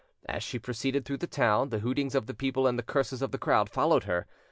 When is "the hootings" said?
1.69-2.15